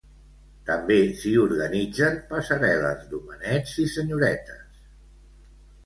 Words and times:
També 0.69 0.97
s'hi 1.19 1.33
organitzen 1.41 2.17
passarel·les 2.33 3.07
d'homenets 3.13 3.79
i 3.87 3.89
senyoretes. 4.01 4.69